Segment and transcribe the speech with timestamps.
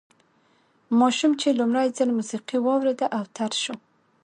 [0.99, 3.75] ماشوم چې لومړی ځل موسیقي واورېده اوتر شو